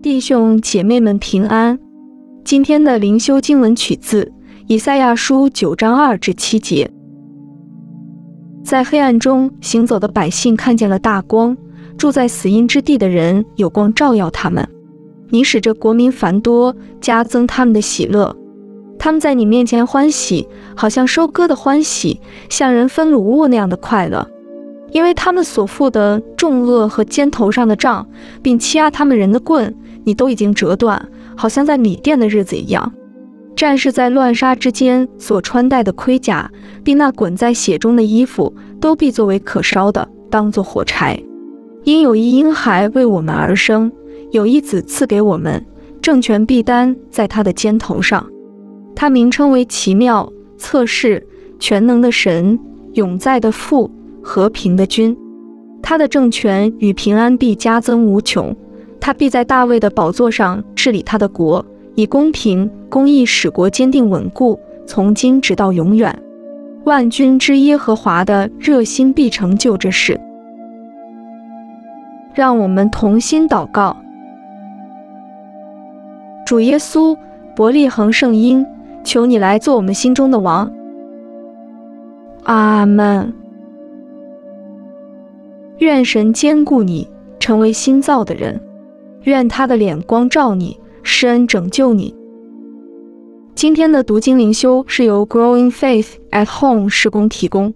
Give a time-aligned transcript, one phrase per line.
[0.00, 1.76] 弟兄姐妹们平安。
[2.44, 4.32] 今天的灵修经文取自
[4.68, 6.88] 以赛亚书九章二至七节。
[8.62, 11.56] 在黑暗中行走的百姓看见了大光，
[11.96, 14.66] 住在死荫之地的人有光照耀他们。
[15.30, 18.36] 你使这国民繁多，加增他们的喜乐。
[19.00, 20.46] 他们在你面前欢喜，
[20.76, 24.30] 好像收割的欢喜，像人分卤物那样的快乐。
[24.90, 28.08] 因为他们所负的重恶和肩头上的杖，
[28.40, 29.76] 并欺压他们人的棍，
[30.08, 32.90] 你都已经折断，好像在米店的日子一样。
[33.54, 36.50] 战士在乱杀之间所穿戴的盔甲，
[36.82, 41.22] 并那滚在血中的衣服，都必作为可烧的，当作火柴。
[41.84, 43.92] 因有一婴孩为我们而生，
[44.30, 45.62] 有一子赐给我们，
[46.00, 48.26] 政权必担在他的肩头上。
[48.96, 51.26] 他名称为奇妙、测试、
[51.58, 52.58] 全能的神，
[52.94, 53.90] 永在的父。
[54.20, 55.16] 和平的君，
[55.82, 58.56] 他的政权与平安必加增无穷。
[59.00, 61.64] 他必在大卫的宝座上治理他的国，
[61.94, 66.16] 以公平公义使国坚定稳固，从今直到永远。
[66.84, 70.18] 万军之耶和华的热心必成就这事。
[72.34, 73.96] 让我们同心祷告：
[76.46, 77.16] 主耶稣，
[77.54, 78.64] 伯利恒圣婴，
[79.04, 80.70] 求你来做我们心中的王。
[82.44, 83.34] 阿门。
[85.78, 88.58] 愿神兼顾你，成为新造的人；
[89.28, 92.14] 愿他的脸光照你，施恩拯救你。
[93.54, 97.74] 今天的读经灵修是由 Growing Faith at Home 施工提供。